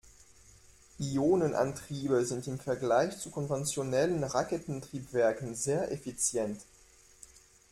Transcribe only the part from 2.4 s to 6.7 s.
im Vergleich zu konventionellen Raketentriebwerken sehr effizient.